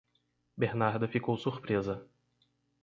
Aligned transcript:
Bernarda 0.57 1.07
ficou 1.07 1.37
surpresa. 1.37 2.03